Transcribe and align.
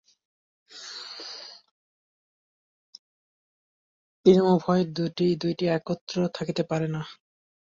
প্রেম 4.25 4.43
ও 4.45 4.53
ভয় 4.63 4.83
দুইটি 5.37 5.65
একত্র 5.77 6.15
থাকিতে 6.35 6.63
পারে 6.63 6.87
না। 6.87 7.01